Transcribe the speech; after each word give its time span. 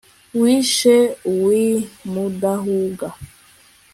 wishe 0.39 0.95
uw'i 1.31 1.67
mudahuga 2.11 3.07